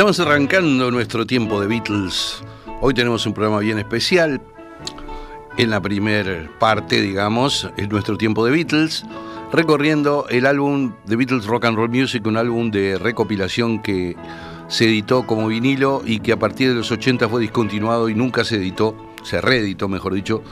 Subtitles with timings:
[0.00, 2.42] Estamos arrancando nuestro tiempo de Beatles.
[2.80, 4.40] Hoy tenemos un programa bien especial.
[5.58, 9.04] En la primera parte, digamos, es nuestro tiempo de Beatles,
[9.52, 14.16] recorriendo el álbum de Beatles Rock and Roll Music, un álbum de recopilación que
[14.68, 18.42] se editó como vinilo y que a partir de los 80 fue discontinuado y nunca
[18.42, 20.42] se editó, se reeditó, mejor dicho,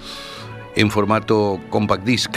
[0.77, 2.37] en formato compact disc.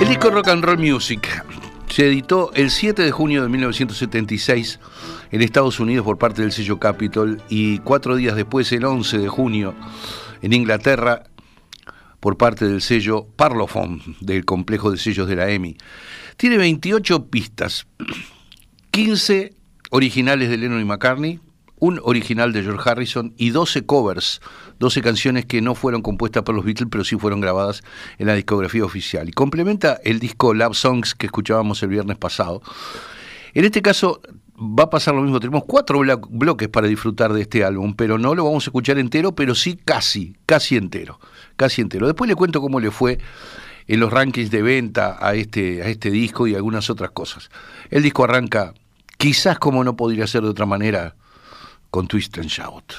[0.00, 1.44] El disco Rock and Roll Music
[1.88, 4.80] se editó el 7 de junio de 1976
[5.30, 9.28] en Estados Unidos por parte del sello Capitol y cuatro días después, el 11 de
[9.28, 9.74] junio,
[10.42, 11.24] en Inglaterra
[12.20, 15.76] por parte del sello Parlophone del complejo de sellos de la EMI.
[16.36, 17.86] Tiene 28 pistas,
[18.90, 19.54] 15
[19.90, 21.40] originales de Lennon y McCartney,
[21.80, 24.40] un original de George Harrison y 12 covers,
[24.80, 27.84] 12 canciones que no fueron compuestas por los Beatles, pero sí fueron grabadas
[28.18, 29.28] en la discografía oficial.
[29.28, 32.62] Y complementa el disco Love Songs que escuchábamos el viernes pasado.
[33.54, 34.20] En este caso
[34.58, 35.40] va a pasar lo mismo.
[35.40, 39.34] Tenemos cuatro bloques para disfrutar de este álbum, pero no lo vamos a escuchar entero,
[39.34, 41.20] pero sí casi, casi entero,
[41.56, 42.06] casi entero.
[42.06, 43.18] Después le cuento cómo le fue
[43.86, 47.50] en los rankings de venta a este, a este disco y algunas otras cosas.
[47.90, 48.74] El disco arranca,
[49.16, 51.14] quizás como no podría ser de otra manera,
[51.90, 52.92] con Twist and Shout.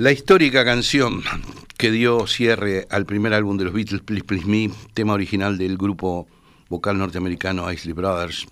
[0.00, 1.22] La histórica canción
[1.76, 5.76] que dio cierre al primer álbum de los Beatles, Please Please Me, tema original del
[5.76, 6.26] grupo
[6.70, 8.46] vocal norteamericano Isley Brothers,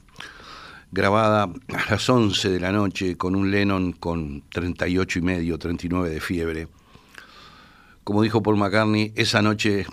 [0.92, 6.10] grabada a las 11 de la noche con un Lennon con 38 y medio, 39
[6.10, 6.68] de fiebre.
[8.04, 9.86] Como dijo Paul McCartney, esa noche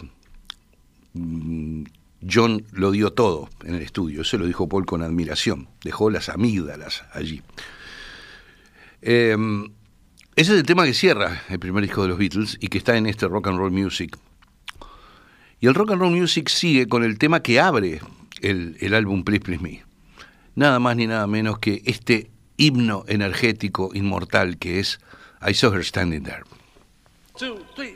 [1.13, 1.84] mm,
[2.30, 6.28] John lo dio todo en el estudio, eso lo dijo Paul con admiración, dejó las
[6.28, 7.42] amígdalas allí.
[9.02, 9.69] Em,
[10.35, 12.97] ese es el tema que cierra el primer disco de los Beatles y que está
[12.97, 14.17] en este Rock and Roll Music.
[15.61, 18.01] Y el Rock and Roll Music sigue con el tema que abre
[18.41, 19.83] el, álbum Please Please Me.
[20.55, 24.99] Nada más ni nada menos que este himno energético inmortal que es
[25.47, 26.43] I Saw Her Standing There.
[27.37, 27.95] Two, three,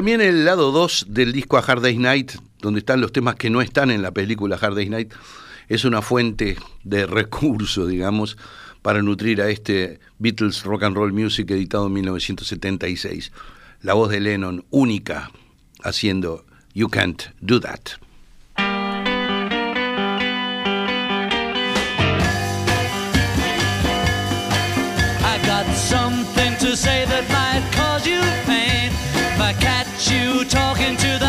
[0.00, 2.32] también el lado 2 del disco A Hard Day's Night,
[2.62, 5.12] donde están los temas que no están en la película Hard Day's Night,
[5.68, 8.38] es una fuente de recurso, digamos,
[8.80, 13.30] para nutrir a este Beatles Rock and Roll Music editado en 1976.
[13.82, 15.32] La voz de Lennon, única,
[15.82, 17.80] haciendo You Can't Do That.
[30.10, 31.19] You talking to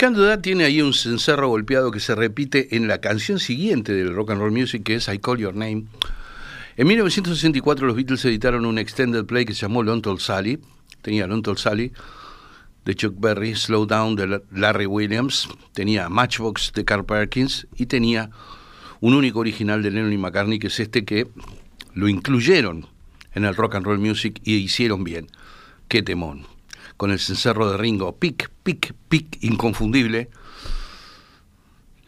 [0.00, 3.02] Bueno, You Can't Do That tiene ahí un cencerro golpeado que se repite en la
[3.02, 5.84] canción siguiente del rock and roll music, que es I Call Your Name.
[6.78, 10.58] En 1964 los Beatles editaron un extended play que se llamó Long Tall Sally.
[11.02, 11.92] Tenía Long Tall Sally
[12.86, 18.30] de Chuck Berry, Slow Down de Larry Williams, tenía Matchbox de Carl Perkins y tenía
[19.00, 21.28] un único original de Lennon y McCartney, que es este que
[21.92, 22.86] lo incluyeron
[23.34, 25.26] en el rock and roll music y hicieron bien.
[25.88, 26.46] Qué temón.
[27.00, 30.28] Con el cencerro de Ringo, pic, pic, pic, inconfundible.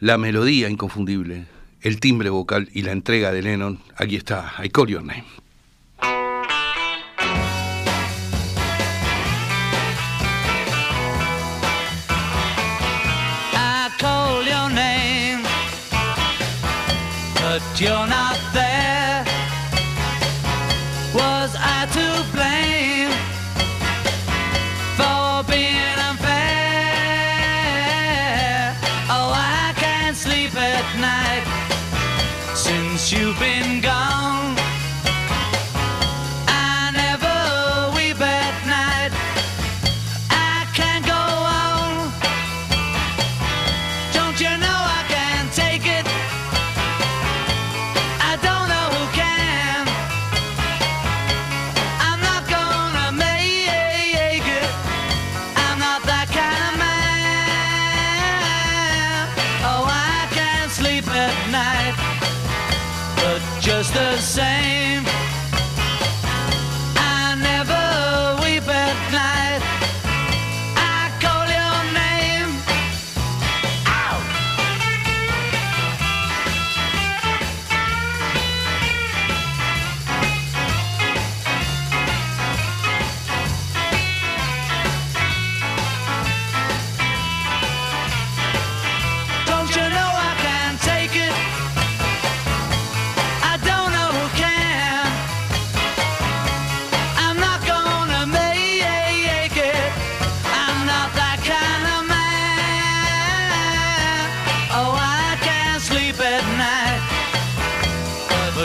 [0.01, 1.47] La melodía inconfundible,
[1.81, 3.81] el timbre vocal y la entrega de Lennon.
[3.97, 5.25] Aquí está, I Call Your Name.
[17.41, 18.12] But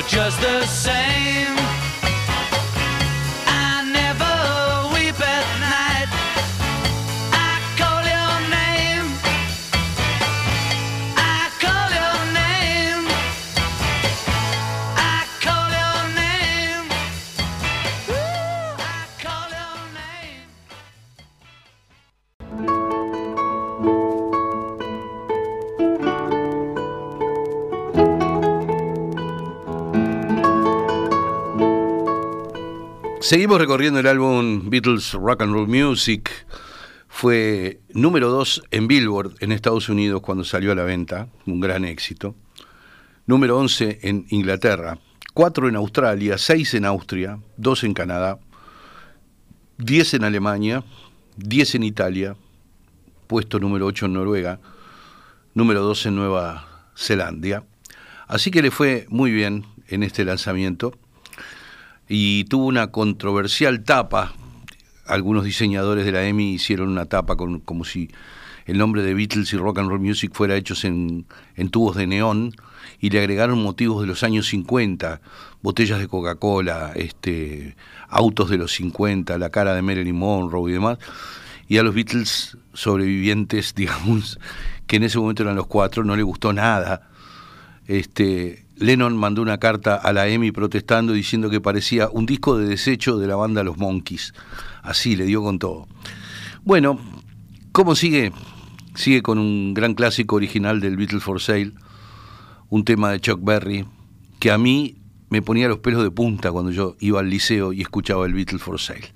[0.08, 1.57] just the same.
[33.28, 36.32] Seguimos recorriendo el álbum Beatles Rock and Roll Music.
[37.10, 41.84] Fue número 2 en Billboard en Estados Unidos cuando salió a la venta, un gran
[41.84, 42.36] éxito.
[43.26, 44.98] Número 11 en Inglaterra,
[45.34, 48.40] 4 en Australia, 6 en Austria, 2 en Canadá,
[49.80, 50.86] 10 en Alemania,
[51.36, 52.38] 10 en Italia,
[53.28, 54.62] puesto número 8 en Noruega,
[55.54, 57.66] número 2 en Nueva Zelanda.
[58.30, 60.94] Así que le fue muy bien en este lanzamiento
[62.08, 64.34] y tuvo una controversial tapa.
[65.06, 68.10] Algunos diseñadores de la EMI hicieron una tapa con, como si
[68.66, 72.08] el nombre de Beatles y Rock and Roll Music fuera hechos en, en tubos de
[72.08, 72.54] neón
[73.00, 75.22] y le agregaron motivos de los años 50,
[75.62, 77.76] botellas de Coca-Cola, este,
[78.10, 80.98] autos de los 50, la cara de Marilyn Monroe y demás.
[81.68, 84.40] Y a los Beatles sobrevivientes, digamos,
[84.86, 87.10] que en ese momento eran los cuatro, no le gustó nada.
[87.88, 92.68] Este, Lennon mandó una carta a la EMI protestando diciendo que parecía un disco de
[92.68, 94.34] desecho de la banda Los Monkeys.
[94.84, 95.88] Así le dio con todo.
[96.64, 97.00] Bueno,
[97.72, 98.32] ¿cómo sigue?
[98.96, 101.74] Sigue con un gran clásico original del Beatles for Sale,
[102.70, 103.86] un tema de Chuck Berry,
[104.40, 104.98] que a mí
[105.30, 108.62] me ponía los pelos de punta cuando yo iba al liceo y escuchaba el Beatles
[108.62, 109.14] for Sale.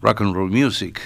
[0.00, 1.00] Rock and roll music.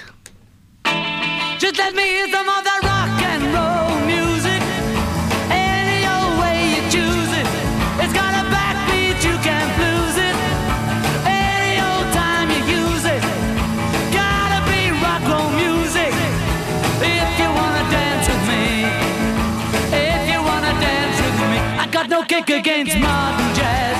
[22.52, 23.96] against modern jazz.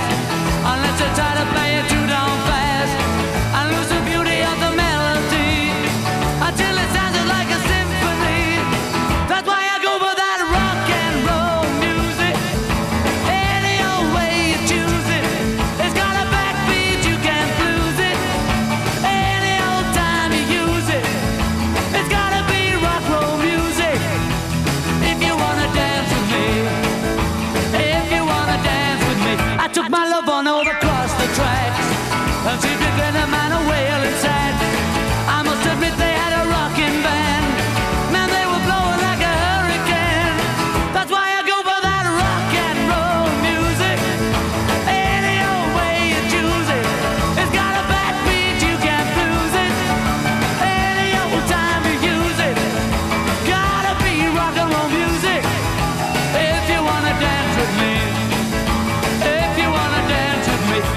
[0.64, 1.62] Unless it's out of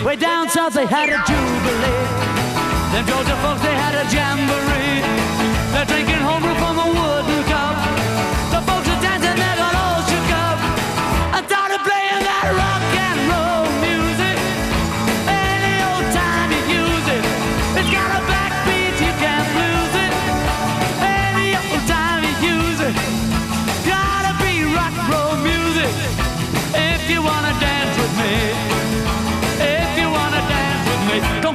[0.06, 1.98] Way down south they had a jubilee.
[2.94, 5.02] Them Georgia folks, they had a jamboree.
[5.74, 6.54] They're drinking homebrew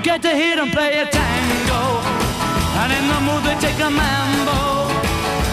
[0.03, 1.83] don't get to hear them play a tango.
[2.81, 4.89] And in the mood they take a mambo.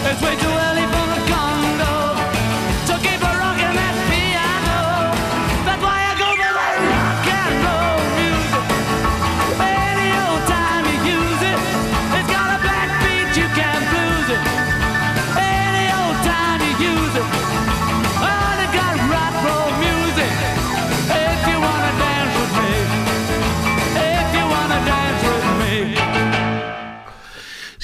[0.08, 1.07] It's way too early for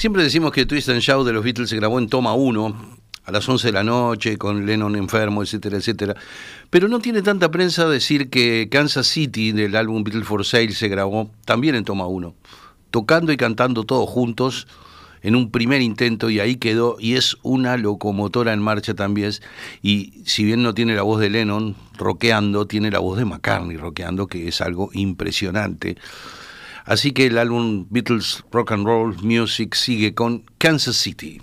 [0.05, 2.75] Siempre decimos que Twist and Shout de los Beatles se grabó en toma 1,
[3.23, 6.15] a las 11 de la noche, con Lennon enfermo, etcétera, etcétera.
[6.69, 10.89] Pero no tiene tanta prensa decir que Kansas City del álbum Beatles for Sale se
[10.89, 12.35] grabó también en toma 1,
[12.91, 14.67] tocando y cantando todos juntos
[15.23, 19.31] en un primer intento y ahí quedó y es una locomotora en marcha también
[19.81, 23.77] y si bien no tiene la voz de Lennon rockeando, tiene la voz de McCartney
[23.77, 25.97] rockeando que es algo impresionante.
[26.85, 31.41] Así que el álbum Beatles Rock and Roll Music sigue con Kansas City.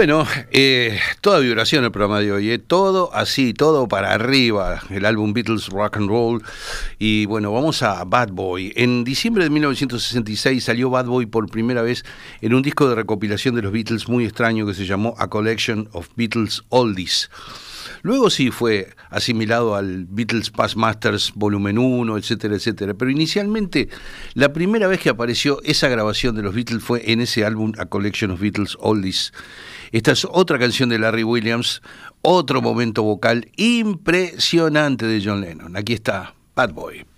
[0.00, 5.04] Bueno, eh, toda vibración el programa de hoy, eh, todo así, todo para arriba, el
[5.04, 6.42] álbum Beatles Rock and Roll.
[6.98, 8.72] Y bueno, vamos a Bad Boy.
[8.76, 12.02] En diciembre de 1966 salió Bad Boy por primera vez
[12.40, 15.90] en un disco de recopilación de los Beatles muy extraño que se llamó A Collection
[15.92, 17.28] of Beatles Oldies.
[18.00, 22.94] Luego sí fue asimilado al Beatles Past Masters Volumen 1, etcétera, etcétera.
[22.94, 23.90] Pero inicialmente,
[24.32, 27.84] la primera vez que apareció esa grabación de los Beatles fue en ese álbum A
[27.84, 29.32] Collection of Beatles Oldies.
[29.92, 31.82] Esta es otra canción de Larry Williams,
[32.22, 35.76] otro momento vocal impresionante de John Lennon.
[35.76, 37.09] Aquí está Bad Boy.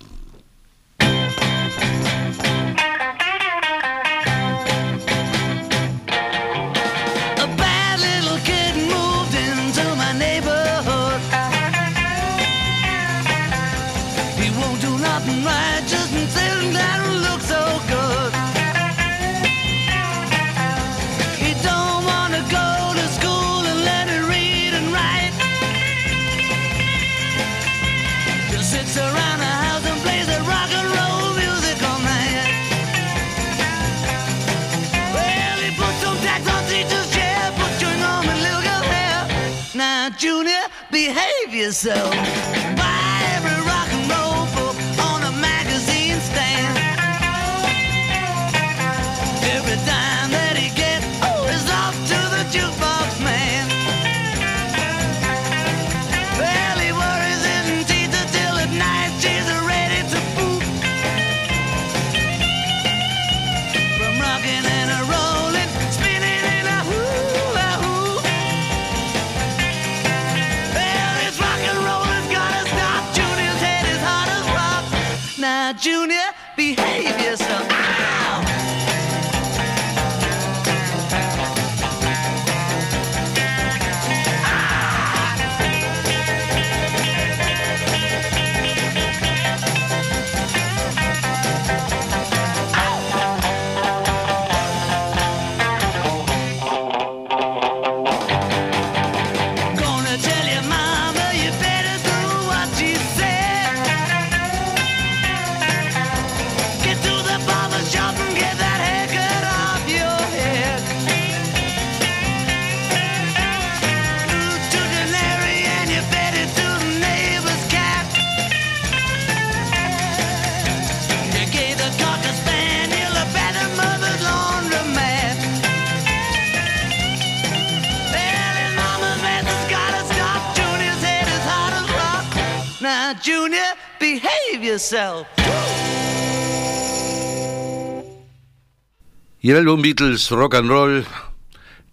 [139.41, 141.05] Y el álbum Beatles Rock and Roll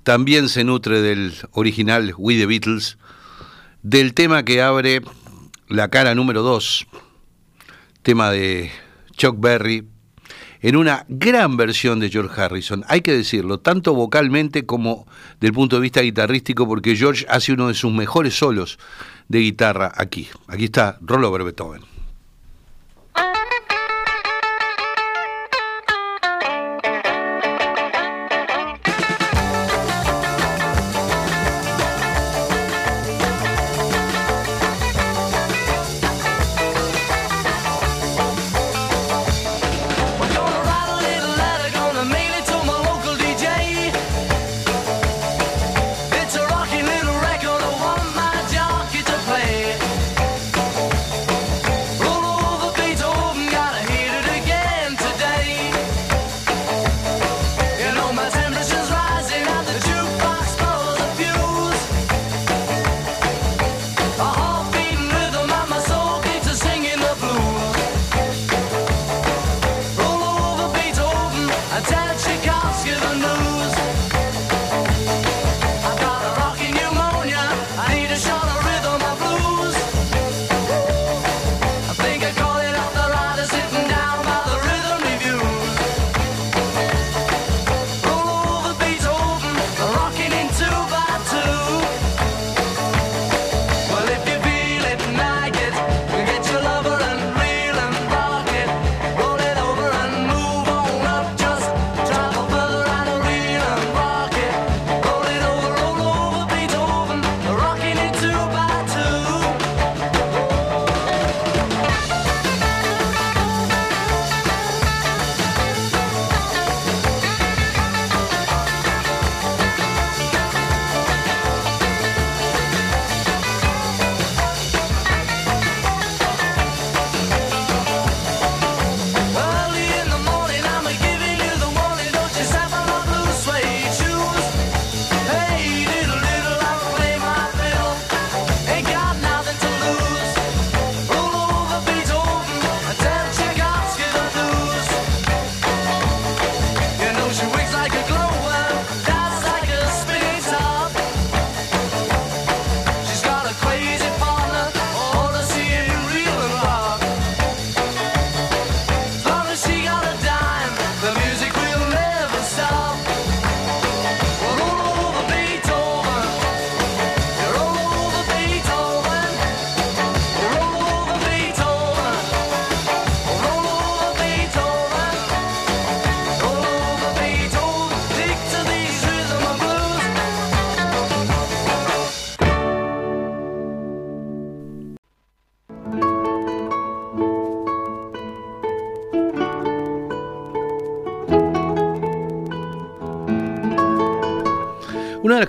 [0.03, 2.97] también se nutre del original We the Beatles,
[3.83, 5.03] del tema que abre
[5.69, 6.87] la cara número 2,
[8.03, 8.71] tema de
[9.17, 9.87] Chuck Berry,
[10.63, 12.85] en una gran versión de George Harrison.
[12.89, 15.07] Hay que decirlo, tanto vocalmente como
[15.41, 18.79] del punto de vista guitarrístico, porque George hace uno de sus mejores solos
[19.29, 20.29] de guitarra aquí.
[20.49, 21.90] Aquí está Rollover Beethoven.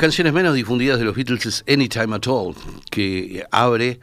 [0.02, 2.56] Canciones menos difundidas de los Beatles es Anytime at All,
[2.90, 4.00] que abre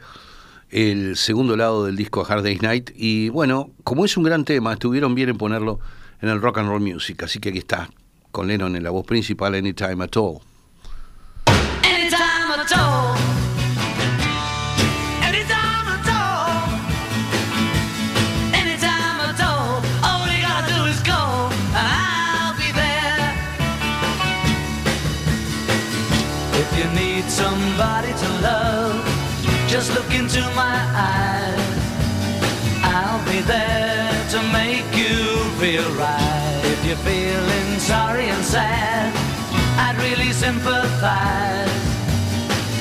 [0.69, 2.91] el segundo lado del disco Hard Day's Night.
[2.95, 5.81] Y bueno, como es un gran tema, estuvieron bien en ponerlo
[6.21, 7.23] en el rock and roll music.
[7.23, 7.89] Así que aquí está,
[8.31, 10.39] con Lennon en la voz principal, Anytime at All.
[30.09, 31.79] Look into my eyes.
[32.83, 36.61] I'll be there to make you feel right.
[36.63, 39.13] If you're feeling sorry and sad,
[39.77, 41.69] I'd really sympathize.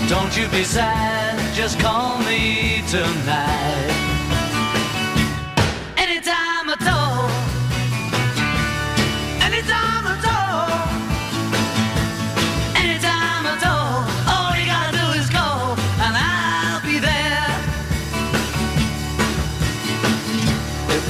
[0.09, 4.08] Don't you be sad, just call me tonight.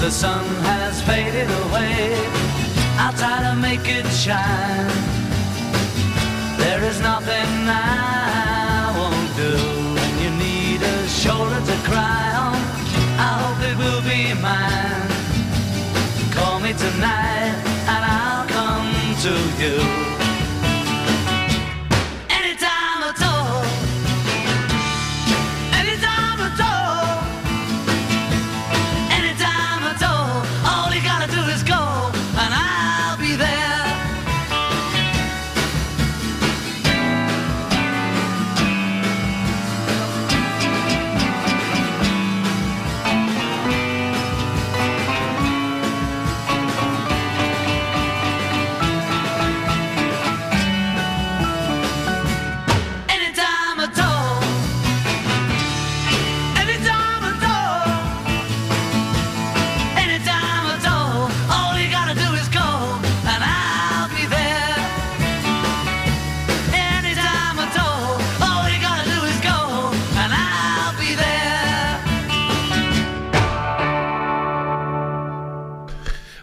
[0.09, 2.17] The sun has faded away,
[2.97, 4.89] I'll try to make it shine.
[6.57, 9.53] There is nothing I won't do
[9.99, 12.57] when you need a shoulder to cry on.
[13.27, 15.11] I hope it will be mine.
[16.33, 17.53] Call me tonight
[17.93, 18.89] and I'll come
[19.25, 20.18] to you.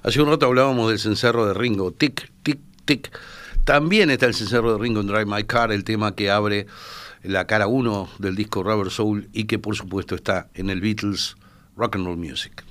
[0.06, 3.20] Hace un rato hablábamos del cencerro de Ringo, tic, tic, tic.
[3.64, 6.68] También está el cencerro de Ringo en Drive My Car, el tema que abre
[7.24, 11.38] la cara 1 del disco Rubber Soul y que por supuesto está en el Beatles
[11.76, 12.64] Rock and Roll Music.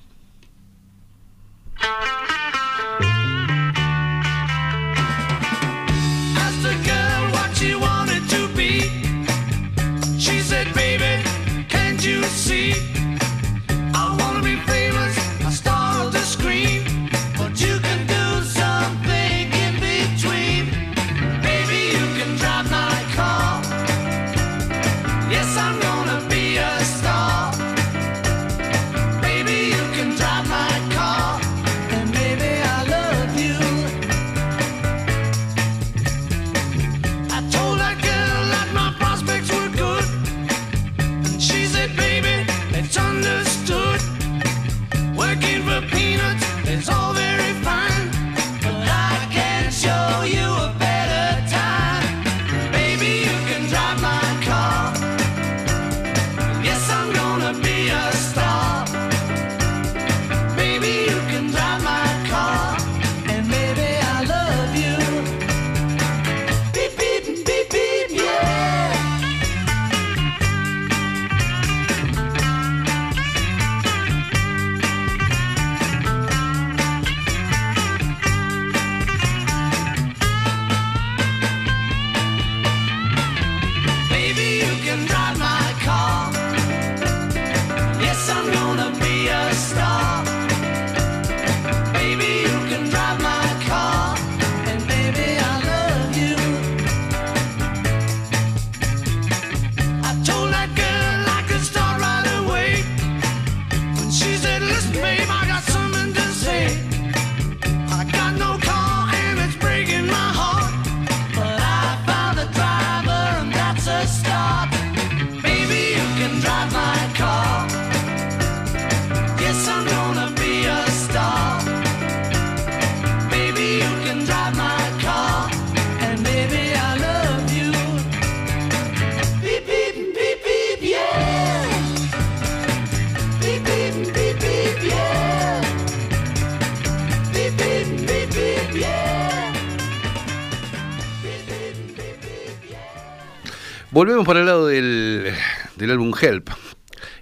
[144.24, 145.34] Volvemos para el lado del,
[145.76, 146.48] del álbum Help.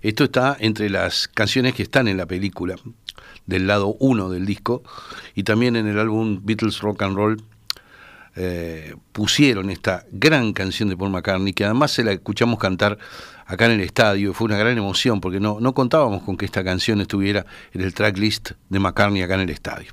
[0.02, 2.76] Esto está entre las canciones que están en la película,
[3.44, 4.84] del lado 1 del disco,
[5.34, 7.42] y también en el álbum Beatles Rock and Roll
[8.36, 12.98] eh, pusieron esta gran canción de Paul McCartney, que además se la escuchamos cantar
[13.46, 16.62] acá en el estadio, fue una gran emoción, porque no, no contábamos con que esta
[16.62, 19.92] canción estuviera en el tracklist de McCartney acá en el estadio.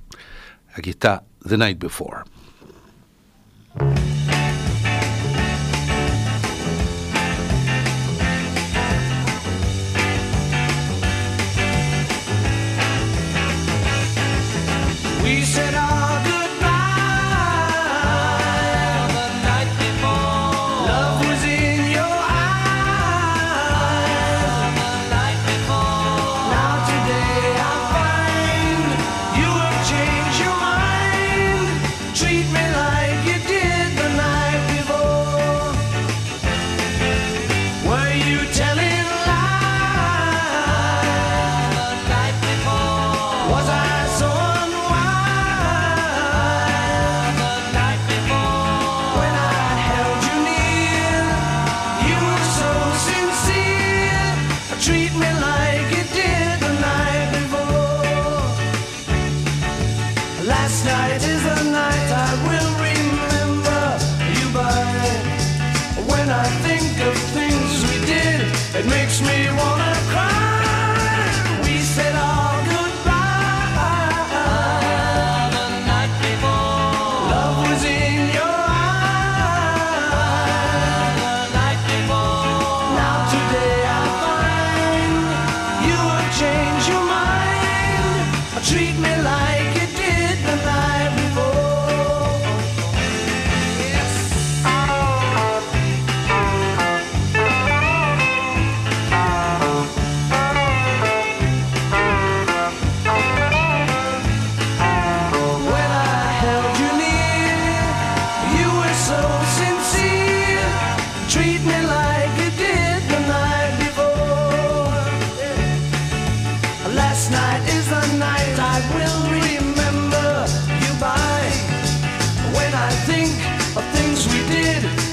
[0.76, 2.22] Aquí está The Night Before.
[15.30, 15.99] y será.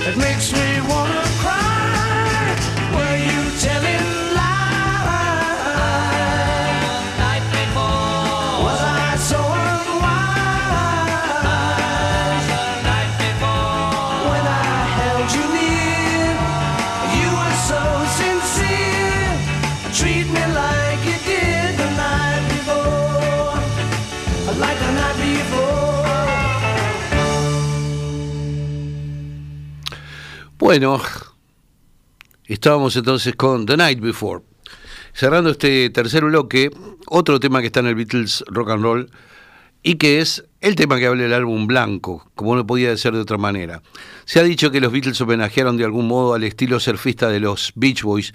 [0.08, 0.65] It makes me
[30.66, 31.00] Bueno,
[32.44, 34.42] estábamos entonces con The Night Before.
[35.12, 36.72] Cerrando este tercer bloque,
[37.06, 39.10] otro tema que está en el Beatles Rock and Roll
[39.84, 43.20] y que es el tema que habla del álbum blanco, como no podía ser de
[43.20, 43.80] otra manera.
[44.24, 47.70] Se ha dicho que los Beatles homenajearon de algún modo al estilo surfista de los
[47.76, 48.34] Beach Boys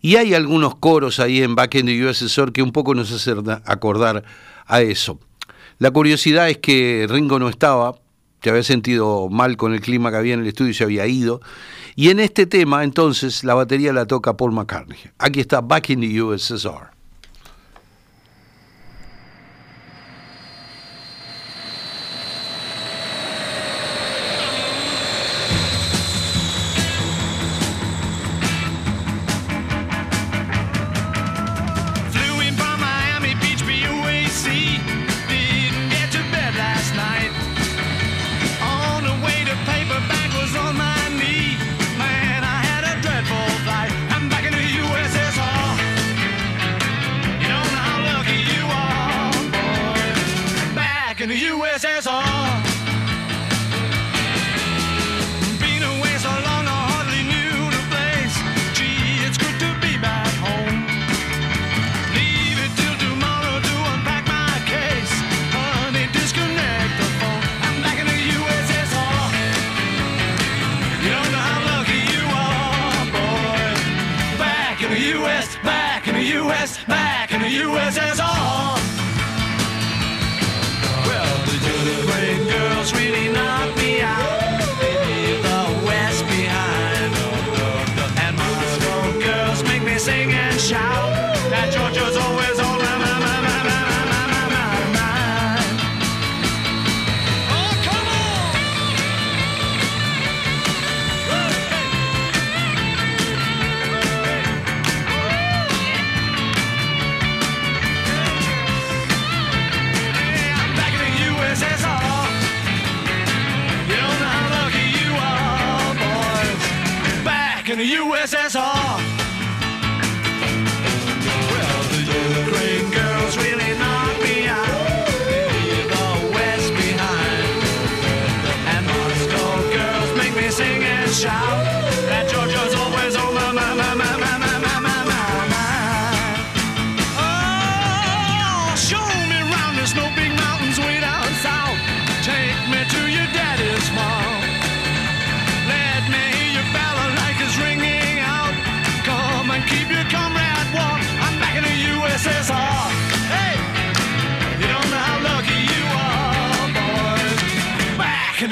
[0.00, 3.48] y hay algunos coros ahí en Back in the USSR que un poco nos hacen
[3.66, 4.24] acordar
[4.66, 5.20] a eso.
[5.78, 8.01] La curiosidad es que Ringo no estaba,
[8.42, 11.06] se había sentido mal con el clima que había en el estudio y se había
[11.06, 11.40] ido.
[11.94, 14.98] Y en este tema, entonces, la batería la toca Paul McCartney.
[15.18, 16.91] Aquí está Back in the USSR.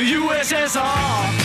[0.01, 1.40] USSR.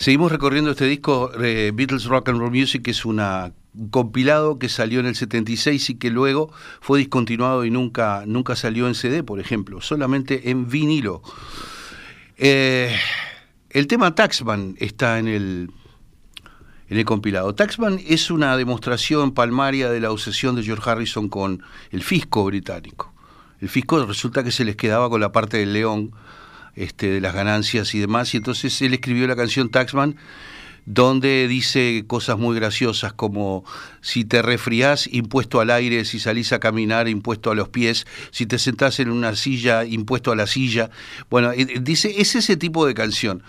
[0.00, 4.58] Seguimos recorriendo este disco, eh, Beatles Rock and Roll Music, que es una, un compilado
[4.58, 8.94] que salió en el 76 y que luego fue discontinuado y nunca, nunca salió en
[8.94, 11.20] CD, por ejemplo, solamente en vinilo.
[12.38, 12.96] Eh,
[13.68, 15.70] el tema Taxman está en el,
[16.88, 17.54] en el compilado.
[17.54, 23.12] Taxman es una demostración palmaria de la obsesión de George Harrison con el fisco británico.
[23.60, 26.12] El fisco resulta que se les quedaba con la parte del león
[26.74, 30.16] este, de las ganancias y demás, y entonces él escribió la canción Taxman,
[30.86, 33.64] donde dice cosas muy graciosas como
[34.00, 38.46] si te resfriás, impuesto al aire, si salís a caminar, impuesto a los pies, si
[38.46, 40.90] te sentás en una silla, impuesto a la silla.
[41.28, 43.42] Bueno, eh, dice, es ese tipo de canción.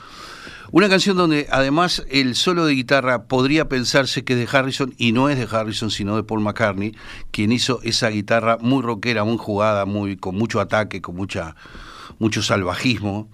[0.74, 5.12] Una canción donde además el solo de guitarra podría pensarse que es de Harrison y
[5.12, 6.96] no es de Harrison sino de Paul McCartney,
[7.32, 11.56] quien hizo esa guitarra muy rockera, muy jugada, muy con mucho ataque, con mucha
[12.22, 13.30] mucho salvajismo.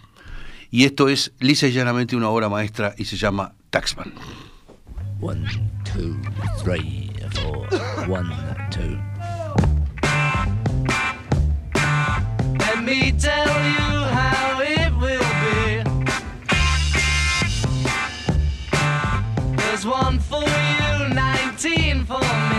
[0.72, 4.14] Y esto es lisa y llanamente una obra maestra y se llama Taxman.
[5.20, 5.46] One,
[5.84, 6.16] two,
[6.64, 7.68] three, four.
[8.08, 8.32] One,
[8.72, 8.98] two.
[12.60, 15.84] Let me tell you how it will be.
[19.58, 22.57] There's one for you, 19 for me.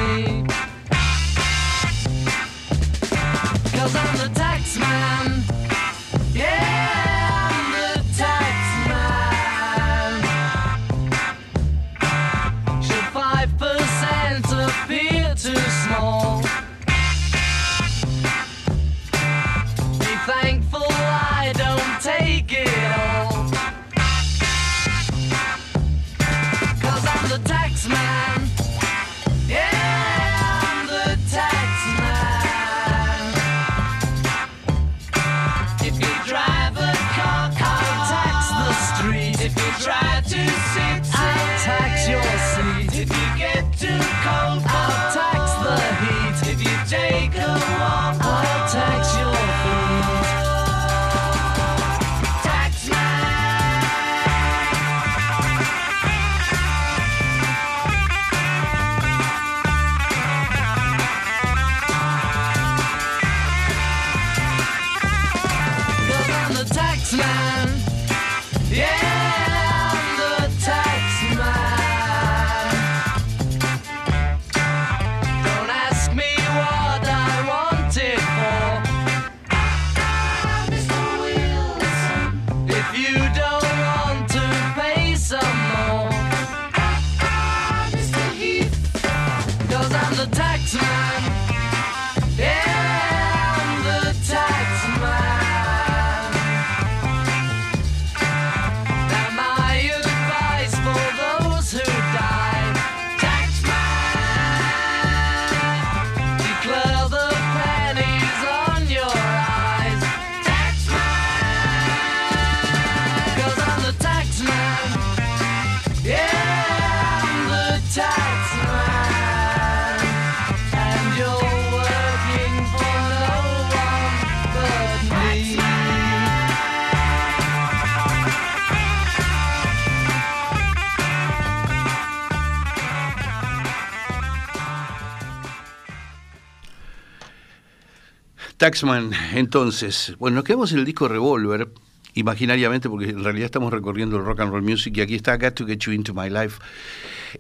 [139.35, 141.69] Entonces, bueno, nos quedamos en el disco Revolver
[142.15, 145.55] imaginariamente, porque en realidad estamos recorriendo el rock and roll music y aquí está Got
[145.55, 146.61] to Get You Into My Life.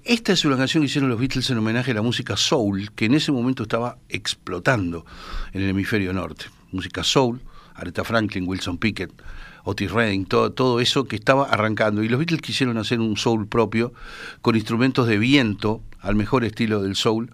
[0.05, 3.07] Esta es una canción que hicieron los Beatles en homenaje a la música soul, que
[3.07, 5.05] en ese momento estaba explotando
[5.53, 6.47] en el hemisferio norte.
[6.72, 7.41] Música soul,
[7.74, 9.12] Aretha Franklin, Wilson Pickett,
[9.64, 12.03] Otis Redding, todo, todo eso que estaba arrancando.
[12.03, 13.93] Y los Beatles quisieron hacer un soul propio,
[14.43, 17.32] con instrumentos de viento, al mejor estilo del soul,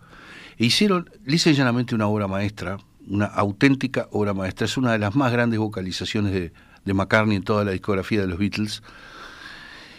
[0.58, 2.78] e hicieron lisa y llanamente una obra maestra,
[3.08, 4.66] una auténtica obra maestra.
[4.66, 6.52] Es una de las más grandes vocalizaciones de,
[6.92, 8.82] McCartney en toda la discografía de los Beatles.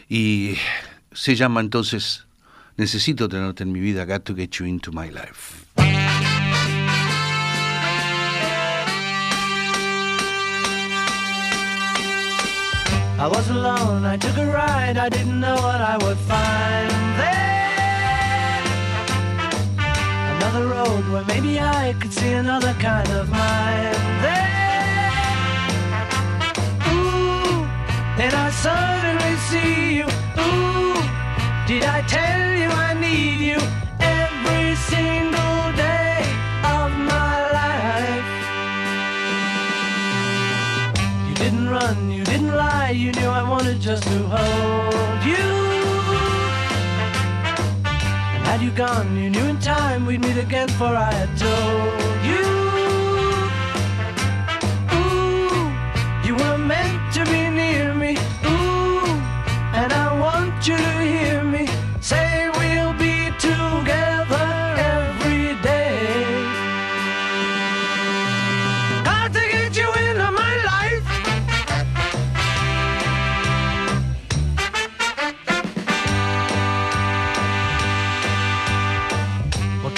[0.08, 0.56] Y
[1.12, 2.26] se llama entonces
[2.78, 5.66] Necesito tenerte en mi vida, Got to Get You Into My Life.
[13.18, 17.55] I was alone, I took a ride, I didn't know what I would find there.
[20.46, 25.12] Another road where maybe I could see another kind of mind there.
[26.88, 27.66] Ooh,
[28.16, 30.08] then I suddenly see you.
[30.46, 30.94] Ooh,
[31.66, 33.60] did I tell you I need you
[34.00, 36.22] every single day
[36.78, 38.30] of my life?
[41.28, 45.65] You didn't run, you didn't lie, you knew I wanted just to hold you.
[48.56, 52.15] Had you gone, you knew in time we'd meet again, for I had told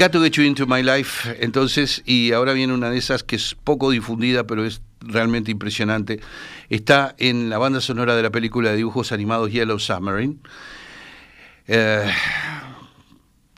[0.00, 3.36] Got to Get You Into My Life, entonces, y ahora viene una de esas que
[3.36, 6.20] es poco difundida, pero es realmente impresionante.
[6.70, 10.36] Está en la banda sonora de la película de dibujos animados Yellow Submarine.
[11.68, 12.10] Eh,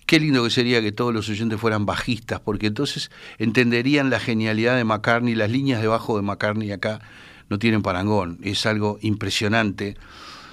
[0.04, 4.76] qué lindo que sería que todos los oyentes fueran bajistas, porque entonces entenderían la genialidad
[4.76, 7.02] de McCartney, las líneas de bajo de McCartney acá
[7.50, 9.96] no tienen parangón, es algo impresionante.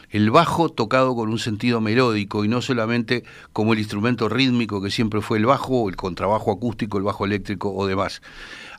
[0.10, 4.90] El bajo tocado con un sentido melódico y no solamente como el instrumento rítmico que
[4.90, 8.22] siempre fue el bajo, el contrabajo acústico, el bajo eléctrico o demás.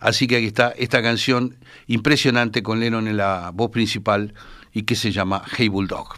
[0.00, 1.56] Así que aquí está esta canción
[1.86, 4.34] impresionante con Lennon en la voz principal
[4.72, 6.16] y que se llama Hey Bulldog.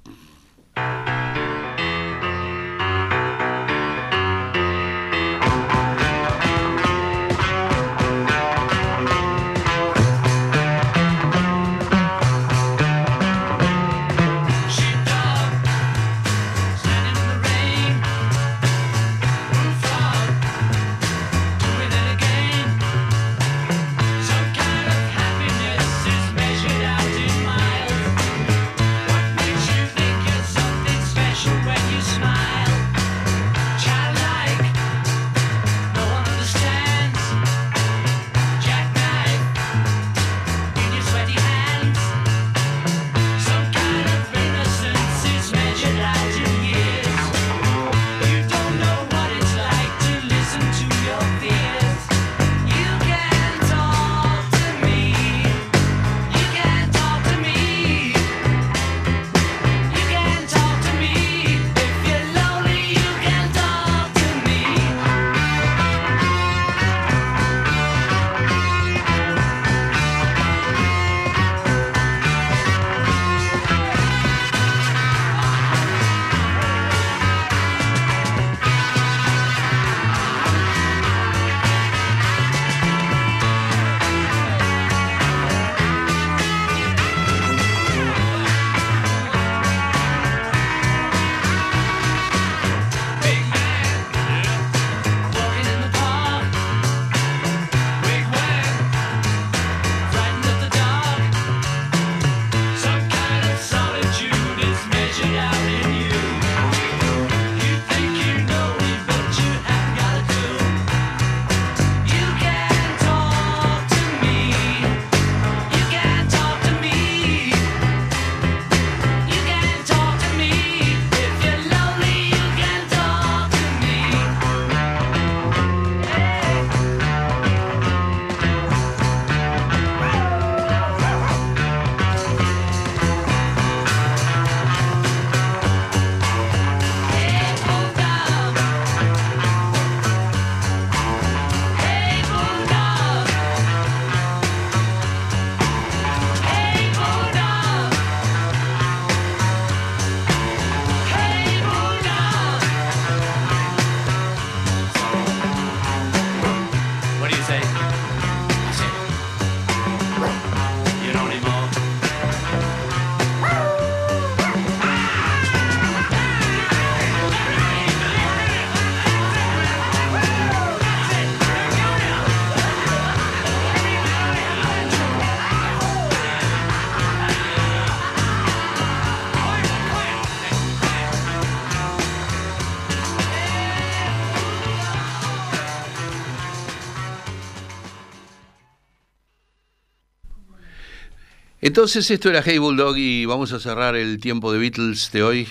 [191.83, 195.49] Entonces esto era Hey Bulldog y vamos a cerrar el tiempo de Beatles de hoy.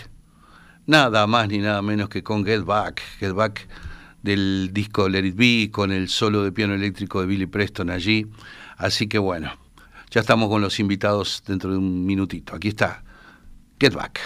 [0.85, 3.01] Nada más ni nada menos que con Get Back.
[3.19, 3.67] Get Back
[4.23, 8.27] del disco Let It Be con el solo de piano eléctrico de Billy Preston allí.
[8.77, 9.51] Así que bueno,
[10.09, 12.55] ya estamos con los invitados dentro de un minutito.
[12.55, 13.03] Aquí está.
[13.77, 14.21] Get Back.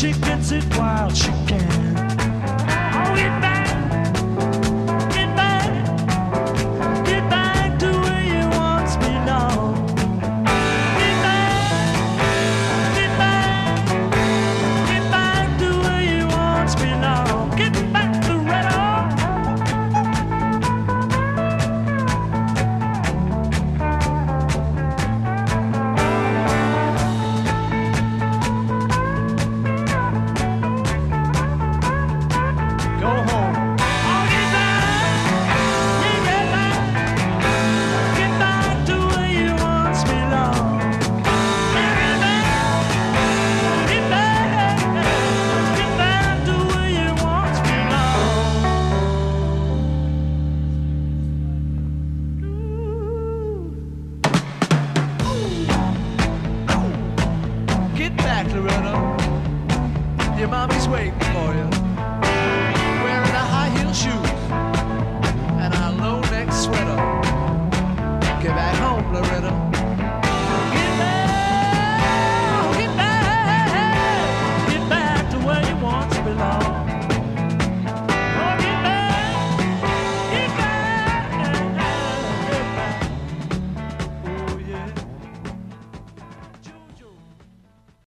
[0.00, 1.39] she gets it wild.